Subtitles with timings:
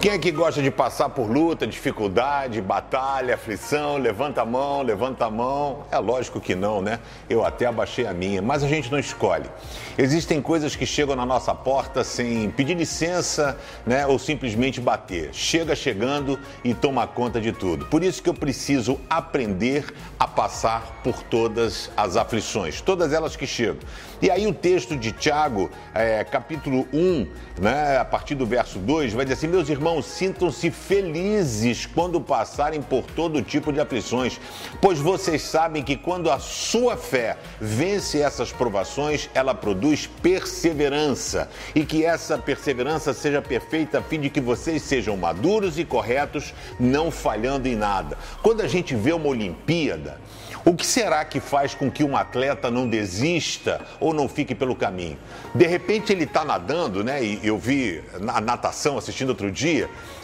[0.00, 3.96] Quem é que gosta de passar por luta, dificuldade, batalha, aflição?
[3.96, 5.84] Levanta a mão, levanta a mão.
[5.90, 7.00] É lógico que não, né?
[7.28, 9.50] Eu até abaixei a minha, mas a gente não escolhe.
[9.98, 14.06] Existem coisas que chegam na nossa porta sem pedir licença, né?
[14.06, 15.30] Ou simplesmente bater.
[15.32, 17.86] Chega chegando e toma conta de tudo.
[17.86, 23.46] Por isso que eu preciso aprender a passar por todas as aflições, todas elas que
[23.46, 23.78] chegam.
[24.20, 27.26] E aí o texto de Tiago, é, capítulo 1,
[27.60, 27.98] né?
[27.98, 33.02] A partir do verso 2, vai dizer assim: meus irmãos sintam-se felizes quando passarem por
[33.02, 34.40] todo tipo de aflições,
[34.80, 41.84] pois vocês sabem que quando a sua fé vence essas provações, ela produz perseverança, e
[41.84, 47.10] que essa perseverança seja perfeita a fim de que vocês sejam maduros e corretos, não
[47.10, 48.18] falhando em nada.
[48.42, 50.20] Quando a gente vê uma Olimpíada,
[50.66, 54.74] o que será que faz com que um atleta não desista ou não fique pelo
[54.74, 55.16] caminho?
[55.54, 57.22] De repente ele está nadando, né?
[57.22, 59.75] E eu vi a natação assistindo outro dia,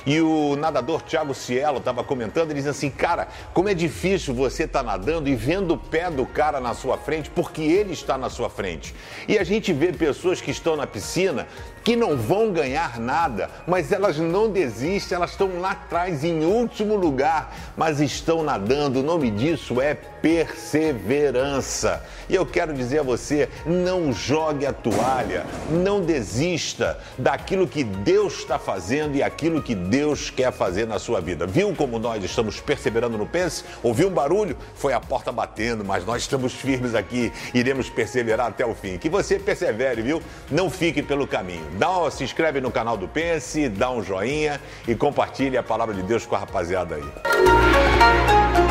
[0.05, 4.65] e o nadador Thiago Cielo estava comentando, ele diz assim, cara, como é difícil você
[4.65, 8.19] estar tá nadando e vendo o pé do cara na sua frente, porque ele está
[8.19, 8.95] na sua frente.
[9.29, 11.47] E a gente vê pessoas que estão na piscina
[11.85, 16.95] que não vão ganhar nada, mas elas não desistem, elas estão lá atrás em último
[16.95, 19.01] lugar, mas estão nadando.
[19.01, 22.05] O nome disso é perseverança.
[22.29, 28.35] E eu quero dizer a você: não jogue a toalha, não desista daquilo que Deus
[28.35, 31.47] está fazendo e aquilo que Deus quer fazer na sua vida.
[31.47, 33.65] Viu como nós estamos perseverando no Pense?
[33.83, 34.57] Ouviu um barulho?
[34.75, 38.99] Foi a porta batendo, mas nós estamos firmes aqui, iremos perseverar até o fim.
[38.99, 40.23] Que você persevere, viu?
[40.51, 41.67] Não fique pelo caminho.
[41.79, 46.03] Dá, se inscreve no canal do Pense, dá um joinha e compartilhe a palavra de
[46.03, 48.62] Deus com a rapaziada aí.